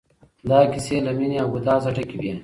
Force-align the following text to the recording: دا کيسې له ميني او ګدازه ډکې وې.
دا 0.49 0.59
کيسې 0.71 0.95
له 1.05 1.11
ميني 1.17 1.37
او 1.43 1.47
ګدازه 1.55 1.89
ډکې 1.95 2.17
وې. 2.21 2.33